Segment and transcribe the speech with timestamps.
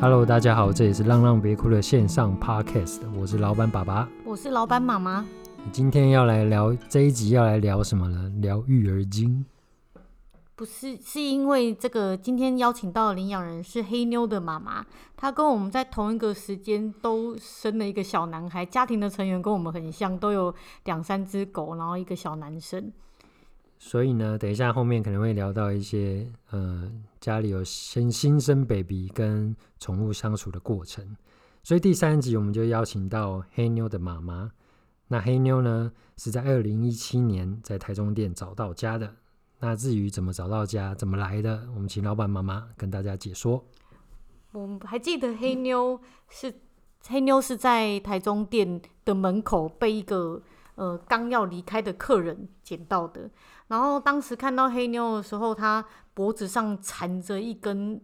[0.00, 5.26] Hello，大家好，这里是浪浪别哭的线上 Podcast，我是老板爸爸，我是老板妈妈。
[5.72, 8.32] 今天要来聊这一集要来聊什么呢？
[8.40, 9.44] 聊育儿经。
[10.54, 20.54] 不是，是因为这个今天邀请到的领养人是黑妞的妈妈，她跟我们在同一个时间都生了一个小男孩，家庭的成员跟我们很像，都有
[20.84, 22.92] 两三只狗，然后一个小男生。
[23.80, 26.88] 所以呢，等一下后面可能会聊到一些，呃，
[27.20, 31.16] 家里有新新生 baby 跟宠物相处的过程。
[31.62, 34.52] 所以第三集我们就邀请到黑妞的妈妈。
[35.08, 39.14] 那黑妞呢，是在二零一七年在台中店找到家的。
[39.58, 43.64] 那至于怎么找到家，怎么来的，我们请老板妈妈跟大家解说。
[44.52, 46.54] 我还记得黑妞是
[47.06, 50.40] 黑妞是在台中店的门口被一个
[50.76, 53.30] 呃刚要离开的客人捡到的。
[53.68, 58.00] 然后当时看到黑妞的时候，她脖子上缠着一根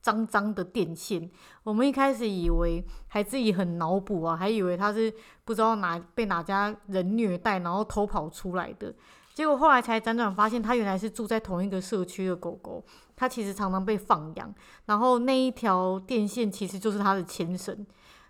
[0.00, 1.30] 脏脏的电线。
[1.62, 5.12] 我们一开始以为还自己很脑补啊，还以为她是
[5.44, 8.94] 不知道哪被哪家人虐待，然后偷跑出来的。
[9.34, 12.84] 结果后来才辗转发现，她原来是住在同一个社区的狗狗。
[13.14, 14.52] 它其实常常被放养，
[14.86, 17.86] 然后那一条电线其实就是它的牵绳，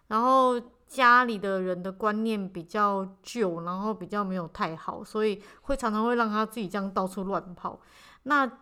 [0.09, 0.61] 然后。
[0.93, 7.81] 家里的人的观念比较旧，然后比较没有太好，所以会常常会让他自己这样到处乱跑。
[8.25, 8.59] 那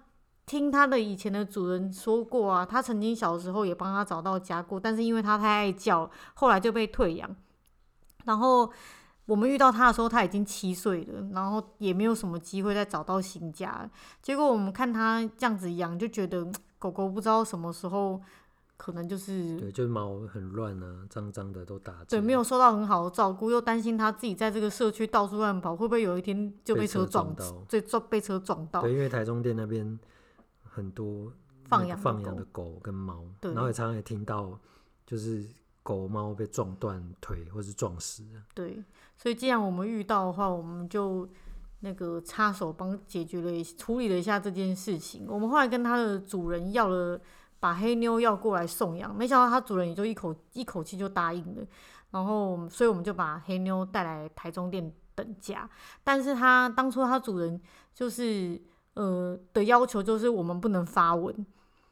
[0.47, 7.29] 听他的以前的主人说过啊，他曾经小时候也帮他找到家过，但是因为他太爱叫，后来就被退养。
[8.27, 8.71] 然后
[9.27, 13.91] 我们遇到他的时候，他已经七岁了，然后也没有什么机会再找到新家。
[14.23, 16.47] 结果我们看他这样子养，就觉得
[16.79, 18.21] 狗狗不知道什么时候。
[18.83, 22.03] 可能就是对，就是毛很乱啊，脏脏的都打。
[22.09, 27.53] 对，没有受到很好的照顾，又担心他自己在这个社区到处乱跑，会不会有一天就被车撞到？
[27.69, 28.81] 被撞被车撞到。
[28.81, 30.01] 对，因为台中店那边
[30.63, 31.31] 很多
[31.67, 34.59] 放养放养的狗跟猫，然后也常常也听到，
[35.05, 35.45] 就是
[35.83, 38.25] 狗猫被撞断腿或是撞死。
[38.55, 38.83] 对，
[39.19, 41.29] 所以既然我们遇到的话，我们就
[41.81, 45.27] 那个插手帮解决了处理了一下这件事情。
[45.29, 47.21] 我们后来跟它的主人要了。
[47.61, 51.63] 把黑妞要过来送养，没想到他主人也就一口一口气就答应了，
[52.11, 55.69] 然后所以我们就把黑妞带来台中店等家。
[56.03, 57.61] 但是它当初它主人
[57.95, 58.59] 就是
[58.95, 61.47] 呃的要求就是我们不能发文，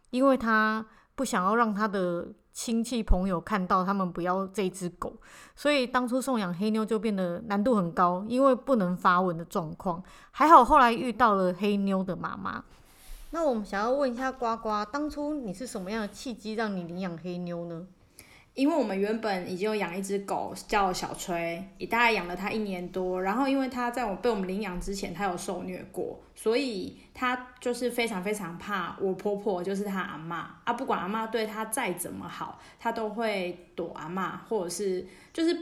[0.08, 0.84] 因为它
[1.14, 5.12] 不想要让他的亲戚朋友看到他们不要这只狗，
[5.54, 10.02] 所以当初送养黑妞就变得难度很高，因为不能发文的状况。
[10.30, 12.64] 还好后来遇到了黑妞的妈妈。
[13.30, 17.86] 那我们想要问一下呱呱，当初你是什么样的契机让你领养黑妞呢？
[18.54, 23.22] 因为我们原本已经有养一只狗叫小崔，也大概养了它一年多。
[23.22, 30.72] 然后因为它在我被我们领养之前，它有受虐过，所以它就是非常非常怕我婆婆，就是她阿妈啊。
[30.72, 35.56] 不管阿妈对它再怎么好，它都会躲阿妈，或者是就是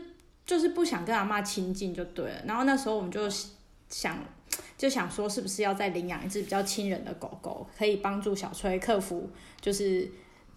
[0.47, 2.43] 就是不想跟阿妈亲近就对了。
[2.47, 3.29] 然后那时候我们就
[3.89, 4.17] 想。
[4.77, 9.31] 就想说，是不是要再领养一只比较亲人的狗狗，可以帮助小崔克服
[9.61, 10.11] 就是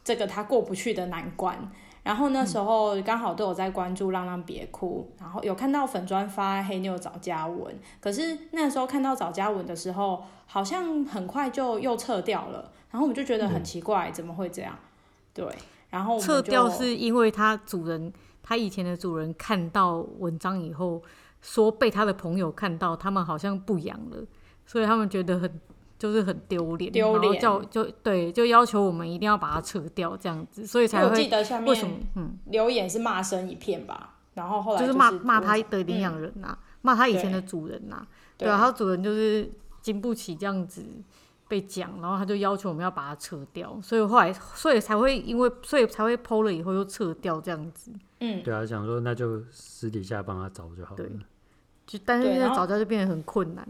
[0.03, 1.71] 这个他过不去的难关。
[2.01, 12.71] 然后那时候刚好都有在关注浪浪别哭，然后有看到粉砖发黑妞找家文，可是那时候看到找家文的时候，好像很快就又撤掉了。
[12.89, 14.77] 然后我们就觉得很奇怪，怎么会这样？
[15.33, 15.45] 对，
[15.89, 18.11] 然后撤掉是因为他主人，
[18.41, 21.01] 他以前的主人看到文章以后。
[21.41, 24.17] 说被他的朋友看到，他们好像不养了，
[24.65, 25.59] 所以他们觉得很
[25.97, 31.09] 就是很丢脸，丢脸，然后叫就对，就要求我们一定要把它撤掉这样子，所以才会。
[31.09, 38.07] 我记得下面为什么嗯留言是骂声一片吧，然后后来就是骂骂他的领养人呐、啊，骂、嗯、他以前的主人呐、啊，
[38.37, 39.51] 对，对啊，他主人就是
[39.81, 40.85] 经不起这样子
[41.47, 47.91] 被讲，然后他就要求我们要把它撤掉，所以后来所以才会因为所以才会 PO 了以后又撤掉这样子。
[48.19, 50.97] 嗯，对啊，想说那就私底下帮他找就好了。
[50.97, 51.09] 对，
[51.87, 53.67] 就但是现在找家就变得很困难。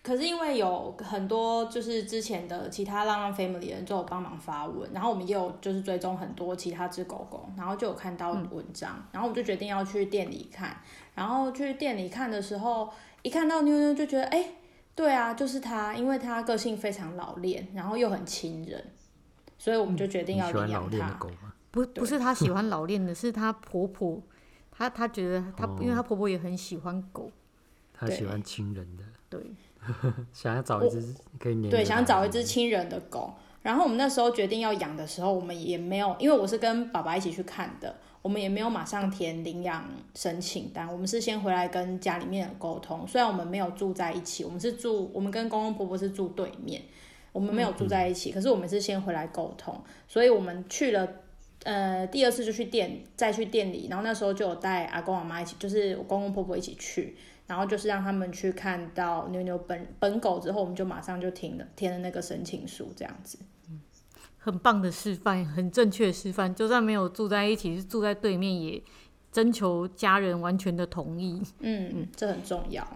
[0.00, 10.80] 可是因为有很多就是之前的其他浪浪 family 的人就有帮忙发文，然后我们也有就是追踪很多其他只狗狗，然后就有看到文章，嗯、然后我们就决定要去店里看。
[11.14, 12.88] 然后去店里看的时候，
[13.22, 14.54] 一看到妞妞就觉得，哎、欸，
[14.94, 18.82] 对啊，就是它，因为它个性非常老练，然后又很亲人，
[19.58, 21.18] 所以我们就决定要领养它。
[21.24, 21.34] 嗯
[21.70, 24.20] 不不是她喜欢老练的， 是她婆婆，
[24.70, 27.30] 她她觉得她，因为她婆婆也很喜欢狗，
[27.92, 29.40] 她喜欢亲人的，对，
[30.32, 33.34] 想要找一只可以黏，对，想找一只亲人的狗。
[33.60, 39.84] 然后我们那时候决定要养的时候，我们也没有，因为我是跟爸爸一起去看的，我们也没有马上填领养
[40.14, 43.06] 申请单，我们是先回来跟家里面沟通。
[43.06, 46.80] 虽然我们没有住在一起，我们是住，我们跟公公婆婆是住对面，
[47.32, 51.06] 我们没有住在一起，嗯、可是我们是先回来沟通，所以我们去了。
[51.68, 57.14] 呃第二次就去店，再去店里，然后那时候就有带阿公阿妈一起，就是我公公婆婆一起去，
[57.46, 63.38] 然后就是让他们去看到妞妞本本狗之后，我们就马上就停了填了那个申请书，这样子。
[64.38, 68.82] 很棒的示范，很正确的示范，就算没有住在一起，是住在对面也
[69.30, 71.42] 征求家人完全的同意。
[71.58, 72.86] 嗯嗯，这很重要。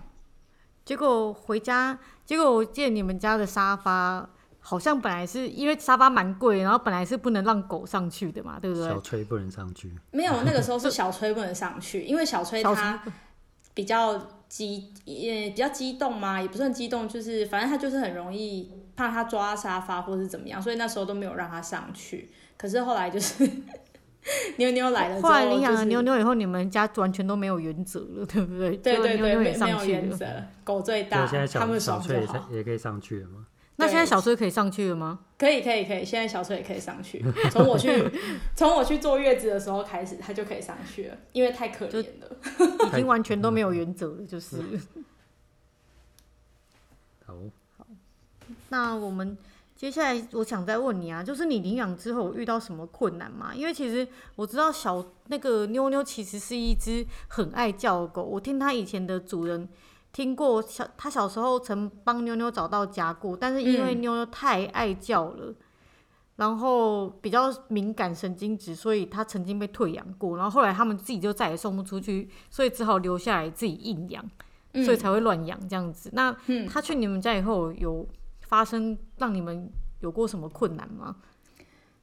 [0.85, 4.31] 结果回家，结果我见你们家的沙发
[4.65, 8.89] 好像本来是因为沙发蛮贵，然后本来是不能让狗上去的嘛，对不对？
[8.89, 9.93] 小崔不能上去。
[10.13, 13.03] 没有，那个时候是 小崔不能上去，因为小崔他
[13.75, 14.17] 比较
[14.49, 22.31] 激，也比较激动嘛，也不算激动，就是反正他就是很容易怕他抓沙发或是怎么样，所以那时候都没有让他上去。
[22.57, 23.49] 可是后来就是。
[24.57, 28.77] 妞妞来了之后，后来领养了妞妞以后，你们家完全都没有原则了，对不对？
[28.77, 30.27] 对对对，妞妞也上去了，没有原则，
[30.63, 33.45] 狗最大，现在小他们小崔也也可以上去了吗？
[33.83, 35.19] 那现在小崔可以上去了吗？
[35.37, 37.23] 可以可以可以，现在小崔也可以上去。
[37.51, 38.11] 从我去
[38.55, 44.59] 从我去坐月子的时候开始，他就可以上去了，因为太可怜了，已经 完全都没有原则了，就是。
[47.27, 47.35] 好，
[47.77, 47.87] 好，
[48.69, 49.37] 那我们。
[49.75, 53.53] 接下来我想再问你啊，就是你领养之后遇到什么困难吗？
[53.53, 54.07] 因为其实
[54.37, 59.69] 我知道小那个妞妞其实是一只很爱叫的狗，我听它以前的主人
[60.13, 65.57] 听过小他小时候曾帮妞妞找到家过，但是因为妞妞太爱叫了，嗯、
[66.37, 74.25] 然后比较敏感神经质，所以他曾经被退养过，然后后来他们自己就再也送不出去，所以只好留下来自己硬养，
[74.85, 76.11] 所以才会乱养这样子。
[76.11, 76.37] 嗯、那
[76.69, 78.07] 他去你们家以后有？
[78.53, 81.17] 发生让你们有过什么困难吗？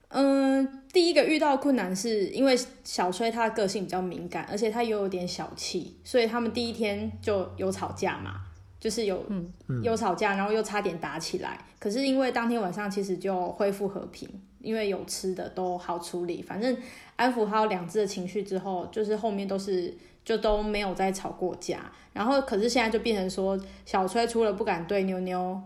[0.10, 8.42] 嗯、呃，第一个遇到困难是因为小崔他的个性比较敏感，而且他又有点小气，所以他们第一天就有吵架嘛，
[8.80, 9.52] 就是有、嗯、
[9.84, 11.58] 有吵架，然后又差点打起来。
[11.80, 14.28] 可是因为当天晚上其实就恢复和平，
[14.60, 16.76] 因为有吃的都好处理，反正
[17.16, 19.96] 安抚好两只的情绪之后，就是后面都是
[20.26, 21.92] 就都没有再吵过架。
[22.14, 25.62] 然后可是现在就变成说，小崔除了不敢对妞妞。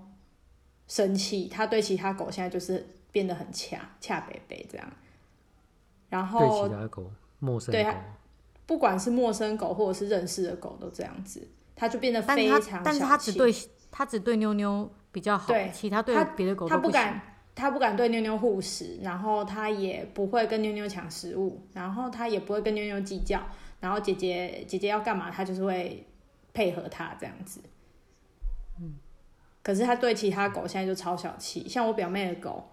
[0.85, 4.91] 生气，他对其他狗现在就是变得很恰恰北北这样，
[6.09, 7.73] 然后对其他狗陌生
[8.65, 12.81] 不管是陌生狗或者是认识的狗都这样子，它就变得非常小气。
[12.83, 13.53] 但是他只对
[13.91, 17.21] 它只对妞妞比较好，对，其他对别的狗他不敢，
[17.53, 23.41] 他不敢对妞妞护食，然后他也不会跟妞妞抢食物，然后他也不会跟妞妞计较，
[23.79, 26.07] 然后姐姐姐姐要干嘛，他就是会
[26.53, 27.61] 配合他这样子，
[28.79, 28.95] 嗯。
[29.61, 32.69] 可是他对其他狗现在就超小气，像我表妹的狗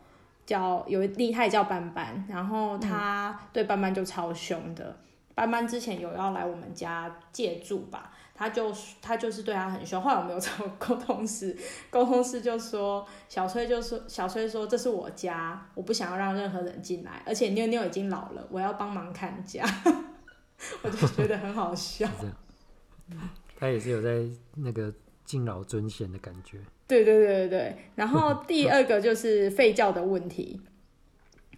[0.50, 4.96] 叫有厉害叫斑斑，然后他对斑斑就超凶的。
[5.32, 10.02] 斑斑之前有要来我们家借住吧，他就他就是对他很凶。
[10.02, 11.56] 后来我们有找沟通师，
[11.88, 19.64] 沟通师就说小崔就说小崔说，这是我家，我不想要让任何人进来，而且妞妞已经老了，我要帮忙看家，
[20.82, 22.08] 我就觉得很好笑。
[23.56, 24.92] 他也是有在那个。
[25.30, 26.58] 敬老尊贤的感觉。
[26.88, 27.76] 对对对对对。
[27.94, 30.60] 然后第二个就是吠叫的问题，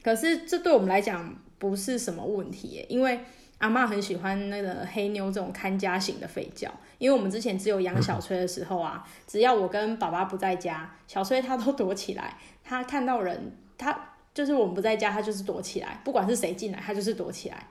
[0.02, 3.20] 可是这对我们来讲不是什么问题，因为
[3.56, 6.70] 阿妈很喜欢那个黑妞这种看家型的吠叫。
[6.98, 12.36] 因为我们之前只有养小崔的时候啊，只要我跟爸爸不在家，小崔他都躲起来。
[12.62, 17.68] 他看到人，他就是我们不在家，他就是躲起来，不管是谁进来，他就是躲起来。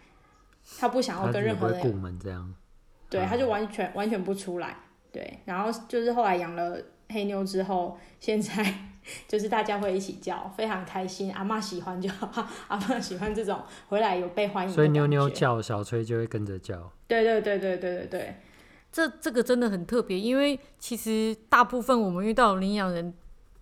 [0.80, 1.80] 他不想要跟任何人。
[1.80, 2.52] 顾门这样。
[3.10, 4.76] 对，他就完全完全不出来。
[5.12, 6.78] 对，然后就是后来养了
[7.10, 8.74] 黑妞之后，现在
[9.28, 11.34] 就是大家会一起叫，非常开心。
[11.34, 14.74] 阿妈喜欢就好， 阿妈喜欢这种回来有被欢迎。
[14.74, 16.92] 所以妞妞叫，小崔就会跟着叫。
[17.08, 18.36] 对对对对对对对，
[18.90, 23.14] 这这个真的很特别，因为其实大部分我们遇到领养人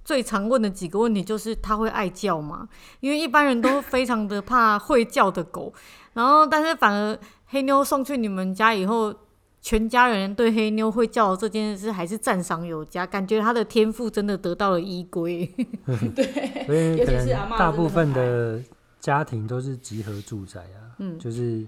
[0.06, 2.70] 最常问的几个问题就是他会爱叫吗？
[3.00, 5.74] 因为一般人都非常的怕会叫的狗，
[6.14, 9.16] 然后但是反而黑妞送去你们家以后。
[9.62, 15.46] 全家人对黑妞会叫这件事还是赞赏有加，感觉他的天赋真的得到了依归。
[16.16, 16.26] 对，
[16.66, 18.62] 所以可能大部分的
[19.00, 21.66] 家庭都是集合住宅啊，嗯，就是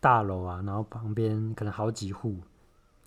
[0.00, 2.34] 大楼啊，然后旁边可能好几户，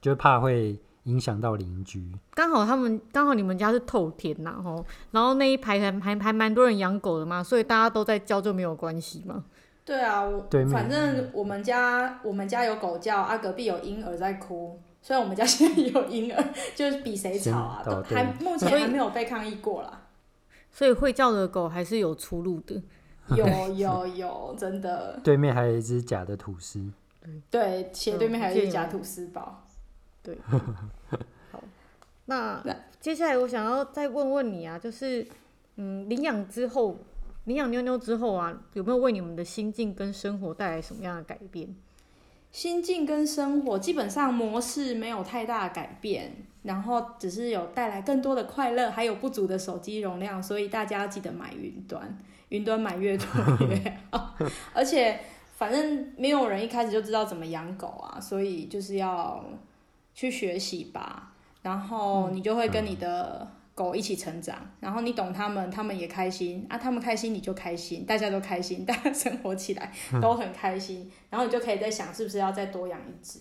[0.02, 2.08] 就怕会影响到邻居。
[2.36, 9.44] 刚好他们刚好你们家是透天呐，吼，然后那一排还还还蛮多人养狗的嘛，所以大家都在叫就没有关系嘛。
[9.88, 16.44] 对啊，我反正我们家我们家有狗叫啊，隔壁有婴儿在哭，虽然我们家现在有婴儿，
[16.76, 20.02] 就是比谁吵啊，都还目前还没有被抗议过啦。
[20.74, 22.84] 所以会叫的狗还是有出路的，
[23.30, 25.18] 有 有有，真的。
[25.24, 26.84] 对面还有一只假的吐司，
[27.50, 29.64] 对，斜对面还有一只假吐司包，
[30.22, 30.38] 对。
[31.50, 31.64] 好，
[32.26, 32.62] 那
[33.00, 35.26] 接下来我想要再问问你啊，就是
[35.78, 36.98] 嗯，领养之后。
[37.48, 41.74] 领养妞妞之后啊，有没有为你们的心境跟生活带来什么样的改变？
[42.52, 52.18] 心境跟生活基本上模式没有太大的改变，然后只是有带来更多的快乐，还有不足的手机容量，所以大家要记得买云端，
[52.50, 53.26] 云端买越多
[53.70, 54.36] 越好。
[54.76, 55.18] 而且
[55.56, 59.42] 反正没有人一开始就知道怎么养狗啊，所以就是要
[60.14, 63.48] 去学习吧，然后你就会跟你的。
[63.78, 73.40] 狗一起成长，然后你懂他们，他们也开心啊，他们开心你就开心，大家都开心，大家生活起来都很开心，嗯、然后你就可以在想是不是要再多养一只。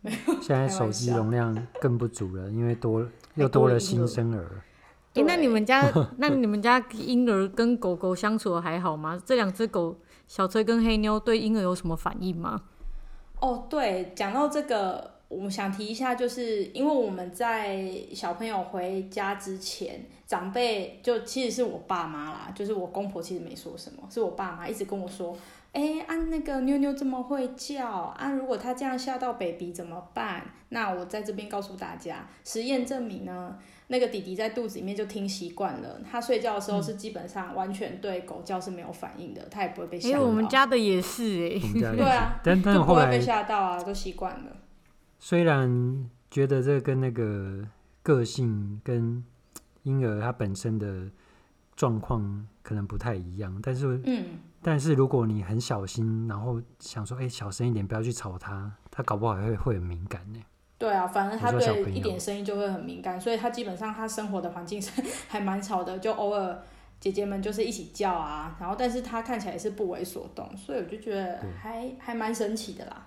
[0.00, 4.60] 没有，现在手机容量更不足了，因为多又多了新生儿。
[5.14, 9.22] 哎，那你们家那你们家婴儿跟狗狗相处的还好吗？
[9.24, 9.96] 这两只狗
[10.26, 12.62] 小崔跟黑妞对婴儿有什么反应吗？
[13.38, 15.19] 哦，对，讲到这个。
[15.30, 25.36] 我们想提一下，就是因为我们在小朋友回家之前，长辈就其实是我爸妈啦，就是我公婆其实没说什么，是我爸妈一直跟我说，
[25.72, 30.44] 哎，按、啊、那个妞妞这么会叫，啊，如果他这样吓到 baby 怎么办？
[30.70, 33.56] 那我在这边告诉大家，实验证明呢，
[33.86, 40.14] 那个弟弟在肚子里面就听习惯了，他睡觉的时候是基本上完全对狗叫是没有反应的，他也不会被吓到。
[40.14, 44.56] 因为我们家的也是哎，对啊，但但就不会被吓到啊，都习惯了。
[45.22, 47.62] 虽然觉得这跟那个
[48.02, 49.22] 个性跟
[49.82, 51.08] 婴儿他本身的
[51.76, 60.40] 状况可能不太一样，但是，嗯，但是如果你很小心，然后想说，哎、欸，小声一点，不要去吵他，他搞不好会会很敏感呢。
[60.78, 64.90] 对啊，反正他对一点声音就会很敏感，所以他基本上他生活的环境是
[65.28, 66.62] 还蛮吵的，就偶尔
[66.98, 73.06] 姐姐们就是一起叫啊，然后但是他看起来是不为所动，所以我就觉得还还蛮神奇的啦。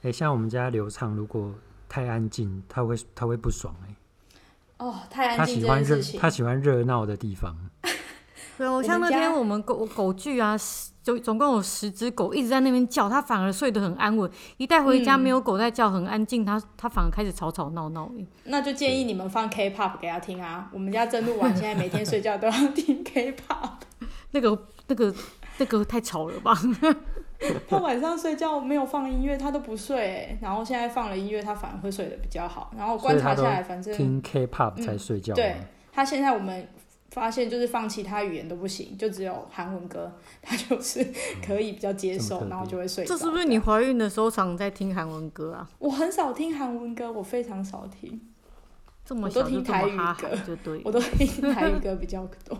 [0.00, 1.52] 哎、欸，像我们家刘畅，如果
[1.88, 4.86] 太安静，他会他会不爽哎、欸。
[4.86, 5.56] 哦，太安静。
[5.56, 7.56] 他喜欢热，他喜欢热闹的地方。
[8.56, 10.56] 对哦，像那天我们狗狗聚啊，
[11.02, 14.30] 就总共有十只狗一直在那边叫，他反而睡得很安稳。
[14.56, 18.10] 一带回家没有狗在叫，很安静，他他反而开始吵吵闹闹。
[18.44, 20.68] 那就建议你们放 K-pop 给他听啊。
[20.72, 23.70] 我们家真鹿丸现在每天睡觉都要听 K-pop。
[24.32, 25.14] 那个那个
[25.58, 26.52] 那个太吵了吧？
[27.68, 32.72] 他晚上睡觉没有放音乐，他都不睡，然后现在放了音乐，他反而会睡得比较好。
[32.76, 35.34] 然后观察下来，反正听 K-pop 才睡觉。
[35.34, 35.56] 对，
[35.92, 36.66] 他现在我们
[37.10, 41.06] 发现就是放其他语言都不行，就只有韩文歌，他就是
[41.46, 43.04] 可以比较接受，嗯、然后就会睡。
[43.04, 45.70] 这是不是你怀孕的时候常在听韩文歌啊？
[45.78, 48.20] 我很少听韩文歌，我非常少听。
[49.06, 52.56] 这么都听台语歌，就对， 我都听台语歌比较多。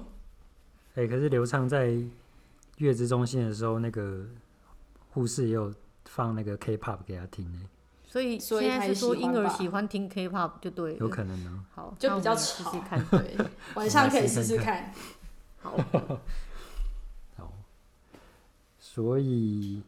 [0.94, 1.92] 哎、欸，可是刘畅在
[2.76, 4.24] 月子中心的时候那个。
[5.18, 7.62] 护士也有放那个 K-pop 给他听呢，
[8.06, 11.64] 所以现在是说婴儿喜欢听 K-pop 就对了，有可能呢。
[11.74, 13.36] 好，就比较试试看， 对，
[13.74, 14.92] 晚上可以试试看。
[15.60, 15.76] 好，
[17.36, 17.52] 好，
[18.78, 19.82] 所以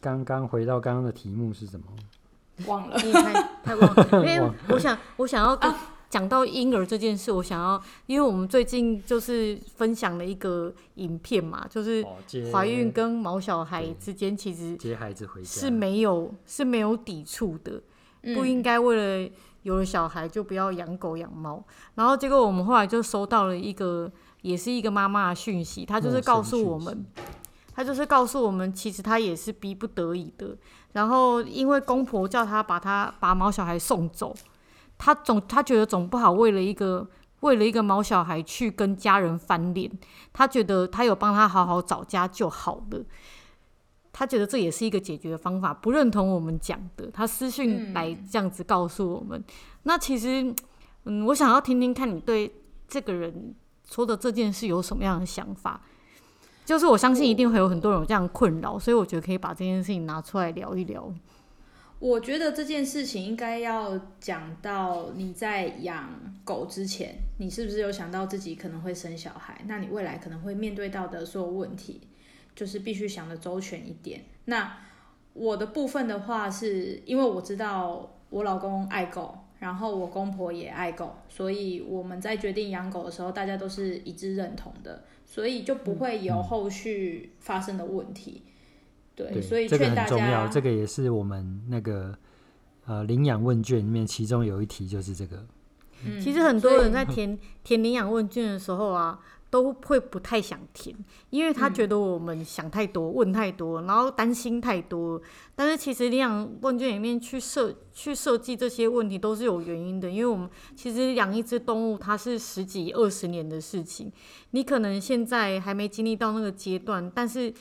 [0.00, 1.86] 刚刚回到刚刚的题目是什么？
[2.66, 5.70] 忘了，太太忘了，因为我想我想要跟。
[5.70, 5.78] 啊
[6.10, 12.02] 讲到婴儿这件事，我想要，因为我们最近就是分享了一个影片嘛，就是
[12.50, 17.82] 怀孕跟毛小孩之间其实接孩子回家是没有是没有抵触的，
[18.34, 19.30] 不应该为了
[19.64, 21.62] 有了小孩就不要养狗养猫。
[21.94, 24.10] 然后结果我们后来就收到了一个，
[24.40, 27.04] 也是一个妈妈的讯息，她就是告诉我们，
[27.74, 30.56] 她就是告诉我们，其实她也是逼不得已的。
[30.92, 34.34] 然后因为公婆叫她把她把毛小孩送走。
[34.98, 37.08] 他总他觉得总不好为了一个
[37.40, 39.90] 为了一个毛小孩去跟家人翻脸，
[40.32, 43.04] 他觉得他有帮他好好找家就好了，
[44.12, 49.42] 他觉得这也是一个解决的方法，不认同我们讲的，他私讯来这样子告诉我们。
[49.84, 50.52] 那其实，
[51.04, 52.52] 嗯，我想要听听看你对
[52.88, 53.54] 这个人
[53.88, 55.80] 说的这件事有什么样的想法？
[56.66, 61.10] 就是我相信一定会有很多人有这样困扰，所以我觉得可以把这件事情拿出来聊一聊。
[62.00, 66.08] 我觉得这件事情应该要讲到你在养
[66.44, 69.60] 狗之前，你是不是有想到自己可能会生小孩？
[69.66, 72.00] 那你未来可能会面对到的所有问题，
[72.54, 74.22] 就是必须想得周全一点。
[74.44, 74.78] 那
[75.34, 88.44] 我的部分的话，是因为我知道我老公爱狗，然后我公婆也爱狗，所以我们在决定养狗的时候，大家都是一致认同的，所以就不会有后续发生的问题。
[89.18, 92.16] 对，对，所以这个很重要，这个也是我们那个
[92.86, 95.44] 呃领养问卷里面其中有一题就是这个。
[96.06, 99.18] 嗯，其实很多人在填填领养问卷的时候啊，
[99.50, 100.94] 都会不太想填，
[101.30, 105.20] 因为他觉得我们想太多、问太多，然后担心太多。
[105.56, 114.12] 但是其实领养问卷里面去设去设计这些问题都是有原因的，因为我们其实养一只动物它是十几二十年的事情，
[114.52, 117.52] 你可能现在还没经历到那个阶段，但是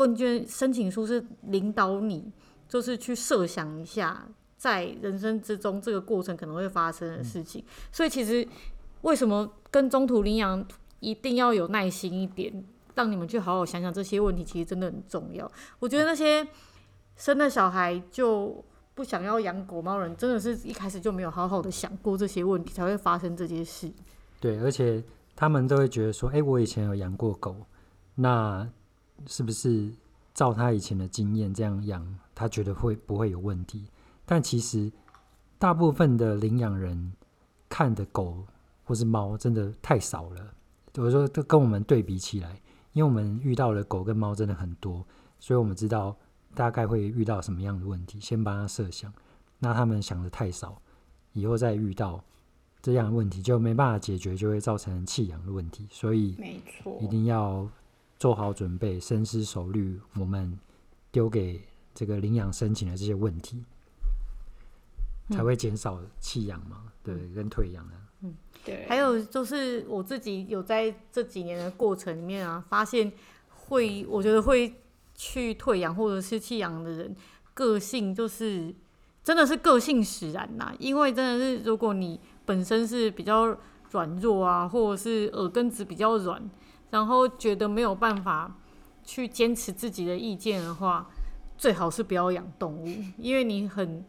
[0.00, 2.32] 问卷申请书是领导你，
[2.68, 4.26] 就是去设想一下
[4.56, 7.64] 在人生之中这个过程可能会发生的事情。
[7.92, 8.46] 所以其实
[9.02, 10.66] 为什么跟中途领养？
[11.00, 12.62] 一定要有耐心一点，
[12.94, 15.50] 让你们去好好想想这些问题，其实真的很重要。
[15.78, 16.46] 我觉得那些
[17.16, 18.62] 生了小孩就
[18.94, 23.90] 不想要养狗猫人，真的是一开始就没有好好的想过这些问题，才会发生这件事。
[24.40, 25.02] 对，而且
[25.34, 27.56] 他们都会觉得说：“哎、我以前有养过狗，
[28.16, 28.68] 那
[29.26, 29.90] 是不是
[30.34, 33.86] 照他以前的经验这样养，他觉得会不会有问题？”
[34.26, 34.90] 但其实
[35.58, 37.12] 大部分的领养人
[37.68, 38.44] 看的狗
[38.84, 40.54] 或是猫真的太少了。
[40.94, 42.60] 我说，都跟我们对比起来，
[42.92, 45.06] 因为我们遇到的狗跟猫真的很多，
[45.38, 46.16] 所以我们知道
[46.54, 49.12] 大概会遇到什么样的问题，先帮他设想。
[49.60, 50.82] 那他们想的太少，
[51.32, 52.22] 以后再遇到
[52.82, 55.86] 这样的问题就没办法解决，就会造成弃养的问题。
[55.90, 57.68] 所以，没错，一定要
[58.20, 60.56] 做好准备，深思熟虑，我们
[61.10, 61.58] 丢给
[61.94, 63.64] 这个领养申请的这些问题，
[65.30, 67.94] 才会减少弃养嘛，对，跟退养的。
[68.20, 68.86] 嗯，对。
[68.86, 73.10] 还有就是我自己有在这几年的过程里面啊，发现
[73.48, 74.74] 会，我觉得会
[75.14, 77.16] 去退养或者是弃养的人，
[77.54, 78.74] 个性就是
[79.24, 80.74] 真的是个性使然呐。
[80.78, 83.56] 因为真的是，如果你本身是比较
[83.92, 86.50] 软弱啊，或者是耳根子比较软，
[86.90, 88.56] 然后觉得没有办法
[89.02, 91.08] 去坚持自己的意见的话，
[91.56, 94.04] 最好是不要养动物，因为你很。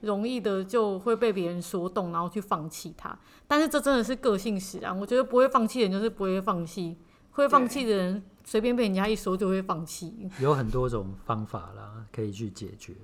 [0.00, 3.18] 容易的就会被别人说动，然后去放弃它。
[3.48, 4.94] 但是这真的是个性使然。
[5.00, 6.98] 我觉得不会放弃的人就是不会放弃，
[7.30, 10.28] 会放弃的人随便被人家一说就会放弃。
[10.40, 12.94] 有很多种方法啦，可以去解决，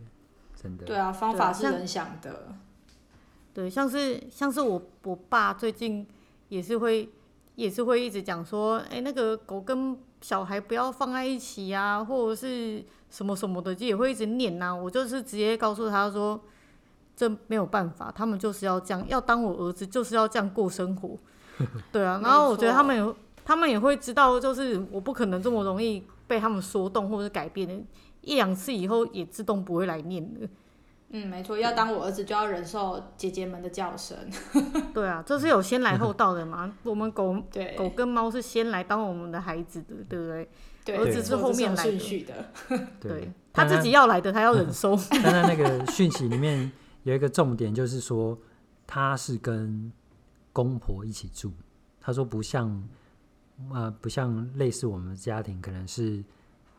[0.55, 0.85] 真的。
[0.85, 2.55] 对啊，方法是人想的。
[3.55, 6.07] 对，像是像是我我爸最近
[6.51, 7.09] 也是会
[7.61, 14.75] 也是会一直讲说，哎、欸，那个狗跟小孩不要放在一起啊，或者是什么什么的，就也会一直念呐、啊。
[14.75, 16.41] 我就是直接告诉他说。
[17.17, 21.19] 这没有办法，他们就是要这样，要当我儿子就是要这样过生活，
[21.93, 22.19] 对啊。
[22.23, 27.75] 然后我觉得他们也，他们也会知道，就是我不可能这么容易被他们说动或者改变的，
[28.23, 30.49] 一两次以后也自动不会来念了。
[31.11, 34.17] 嗯，没错，要当我儿子就要忍受姐姐们的叫声。
[34.95, 36.73] 对啊，这是有先来后到的嘛。
[36.85, 40.49] 我们狗对狗跟猫是先来当我们的孩子的，对不对？
[40.85, 41.99] 对，儿子是后面来的。
[43.01, 44.97] 对，对，他自己要来的，他要忍受。
[45.11, 46.71] 但在那个讯息里面。
[47.05, 48.39] 有一个重点就是说，
[48.87, 49.91] 他是跟
[50.53, 51.51] 公婆一起住。
[51.99, 52.87] 他说不像，
[53.73, 56.23] 呃，不像类似我们家庭，可能是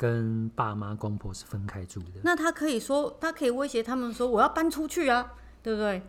[0.02, 2.22] 跟爸妈、公婆是分开住的。
[2.24, 6.02] 那他可以说，他可以威胁他们说，我要搬出去啊，对不对？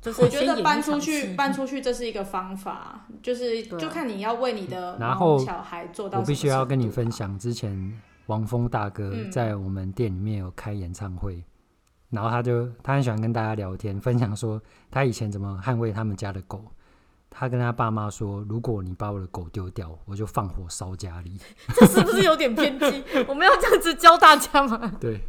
[0.00, 6.18] 就是我觉得搬出去，搬出去这是一个方法，就是就看你要为你的然后小孩做到。
[6.18, 11.36] 我必须要跟你分享，之前王峰大哥在我们店里面有开演唱会。
[11.36, 11.44] 嗯
[12.12, 16.62] 然后他就他很喜欢跟大家聊天，分享说他以前怎么捍卫他们家的狗。
[17.34, 21.32] 他跟他爸妈说：“如果你把我的狗丢掉，我就放火烧家里。
[21.74, 23.02] ”这是不是有点偏激？
[23.26, 24.92] 我们要这样子教大家吗？
[25.00, 25.20] 对，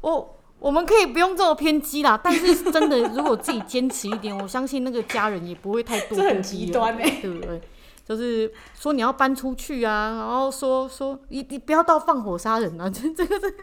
[0.00, 2.20] 我我们可以不用这么偏激啦。
[2.22, 6.18] 但是真的，如果自己坚持一点，我相信那个家人也不会太多。
[6.18, 7.60] 这很极端哎，对不对？
[8.04, 13.56] 就是说你要搬出去啊，然后说说你你不要到放火杀人啊，这 这个这个。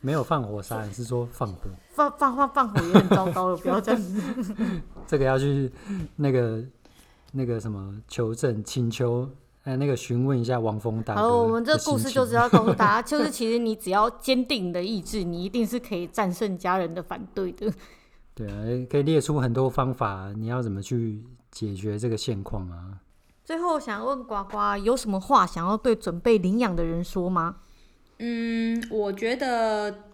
[0.00, 1.62] 没有放火杀人，是说放火。
[1.90, 4.54] 放放放放火也很糟糕了，不要这样子。
[5.06, 5.70] 这个要去
[6.16, 6.62] 那个
[7.32, 9.28] 那个什么求证、请求，
[9.64, 11.20] 哎，那个询问一下王峰大哥。
[11.20, 17.72] 好，我们这个故事就是要告诉大家，就是其实你只要坚定你的意志，你一定是可以战胜家人的反对的。
[18.34, 23.00] 对啊，可以列出很多方法，你要怎么去解决这个现况啊？
[23.44, 27.56] 最后想问呱呱，有什么话想要对准备领养的人说吗？
[28.18, 30.04] 嗯，我觉得，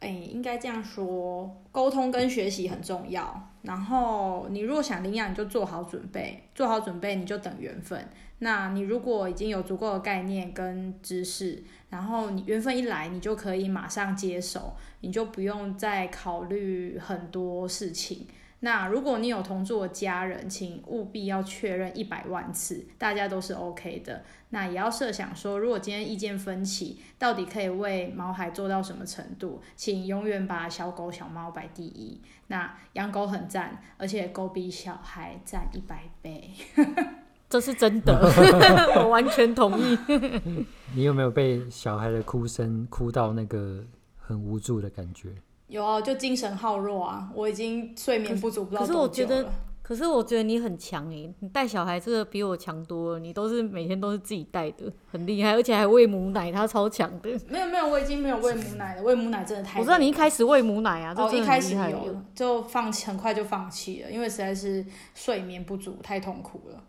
[0.00, 3.50] 哎、应该这样说，沟通跟学习很重要。
[3.62, 8.06] 然后，你若想领养，你就做好准备，做好准备，你就等缘分。
[8.40, 18.26] 那你如果已经有足够的概念跟知识，然后你缘分一来，你就可以马上接手，你就不用再考虑很多事情。
[18.64, 24.24] 那如果你有同住的家人，请务必要确认一百万次，大家都是 OK 的。
[24.48, 29.60] 那也要设想说，如果今天意见分歧，到底可以为毛孩做到什么程度？
[29.76, 32.18] 请永远把小狗小猫摆第一。
[32.46, 36.50] 那养狗很赞，而且狗比小孩赞一百倍。
[37.50, 38.18] 这是真的，
[38.96, 39.98] 我完全同意。
[40.96, 43.84] 你有没有被小孩的哭声哭到那个
[44.16, 45.28] 很无助的感觉？
[45.68, 48.92] 有啊，就精神耗弱啊，我已经睡眠不足不知道多久了。
[48.92, 53.18] 可是我觉得，可是我觉得你很强诶，你带小孩这个比我强多了。
[53.18, 57.30] 你都是每天都是自己带的，很厉害，而且还喂母奶，他超强的。
[57.48, 59.80] 没有没有，我已经没有喂母奶了，喂母奶真的太……
[59.80, 66.84] 我知道你一开始喂母奶啊，哦，一开始有，就放弃，很快就放弃了，因为实在是睡眠不足，太痛苦了。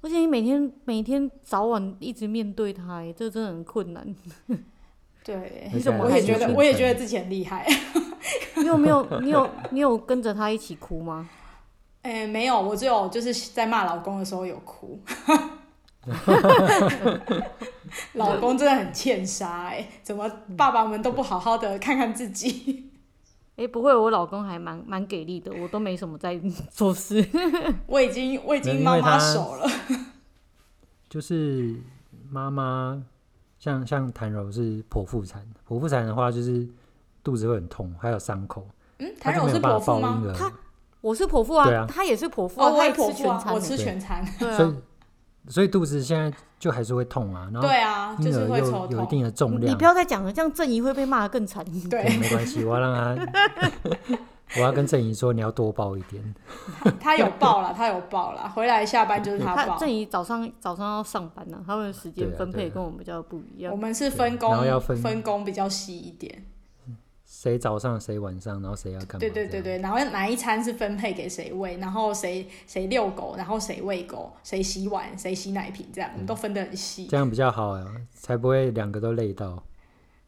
[0.00, 4.14] 而且你每天每天早晚一直面对他，哎，这真的很困难。
[5.24, 7.66] 对，你怎么我也觉得，我也觉得自己很厉害。
[8.56, 9.06] 你有没有？
[9.20, 11.28] 你有你有跟着他一起哭吗？
[12.02, 15.00] 哎、欸，没有，我只有就是在骂老公的时候有哭。
[18.14, 22.90] 老公真的很欠杀哎，怎么爸爸们都不好好的看看自己？
[23.54, 27.24] 哎、欸，不会，我老公还蛮蛮给力的，我都没什么在做事。
[27.86, 29.70] 我已经我已经妈妈手了。
[31.08, 31.76] 就是
[32.28, 33.04] 妈妈。
[33.62, 36.68] 像像谭柔是剖腹产，剖腹产的话就是
[37.22, 38.66] 肚子会很痛，还有伤口。
[38.98, 40.20] 嗯，谭柔是剖腹吗？
[40.36, 40.50] 他
[41.00, 44.26] 我是剖腹啊，啊他也是剖腹啊，他也吃全餐，我吃全餐。
[44.36, 44.74] 对啊，所以
[45.48, 47.48] 所以肚子现在就还是会痛啊。
[47.52, 49.72] 然后对啊，就是会抽有一定的重量。
[49.72, 51.64] 你不要再讲了，这样郑怡会被骂得更惨。
[51.88, 54.18] 对，没关系，我要让他。
[54.56, 56.34] 我要跟郑怡说，你要多抱一点。
[57.00, 58.48] 他有抱了，他有抱了。
[58.50, 59.78] 回来下班就是他抱。
[59.78, 63.70] 郑怡早上早上要上班呢、啊，他们的时间分配跟我们比较不一样。
[63.70, 66.46] 啊啊、我们是分工，然后要分分工比较细一点。
[67.24, 69.18] 谁早上谁晚上，然后谁要干嘛？
[69.18, 77.06] 对对对对，然后哪一餐是分配给谁喂，然后谁谁遛狗，然后谁喂狗，谁洗碗，谁洗奶瓶，这样、嗯、我们都分得很细。
[77.06, 79.60] 这样比较好呀，才不会两个都累到。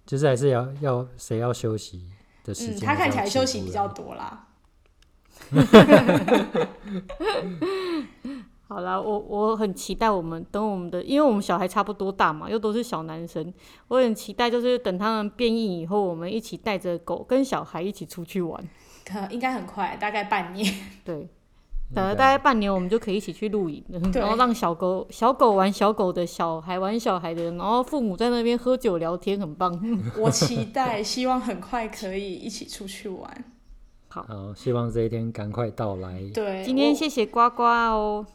[0.06, 2.10] 就是还是要要谁要休息
[2.44, 2.87] 的时间、嗯。
[2.87, 4.46] 他看起来休息比较多啦。
[8.66, 13.52] 好啦，我我很期待我们等我们的，因为我们小孩差不多大嘛，又都是小男生，
[13.88, 18.66] 我很期待，就是等他们变异以后，我们一起带着狗跟小孩一起出去玩。
[19.04, 20.74] 可应该很快，大概半年。
[21.04, 21.28] 对，
[21.92, 29.78] 等了大概半年，我们就可以一起去露营， 然后让小狗小狗玩小狗的，小孩玩小孩的，然后父母在那边喝酒聊天，很棒。
[30.18, 33.44] 我期待，希望很快可以一起出去玩。
[34.08, 36.22] 好，好，希望这一天赶快到来。
[36.32, 38.26] 对，今天谢谢呱呱哦，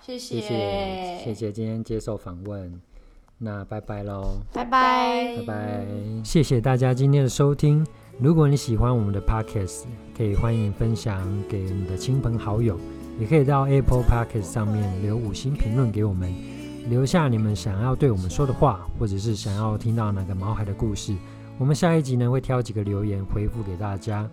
[0.00, 2.80] 谢谢，谢谢，谢谢今天接受访问，
[3.38, 5.86] 那拜拜喽，拜拜，拜拜，
[6.24, 7.86] 谢谢大家今天的收听。
[8.20, 9.84] 如果你喜欢我们的 Podcast，
[10.16, 12.76] 可以欢迎分享给你的亲朋好友，
[13.20, 16.34] 也可以到 Apple Podcast 上面留五星评论给我们，
[16.88, 21.14] 留下你们想要对我们说的话，或者是想要听到哪个毛孩的故事，
[21.58, 24.28] 我们下一集呢会挑几个留言回复给大家。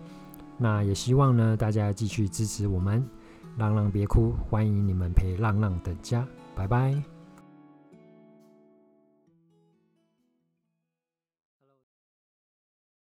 [0.58, 3.06] 那也希望呢，大家继续支持我们，
[3.56, 7.15] 浪浪别哭，欢迎你们陪浪浪的家，拜拜。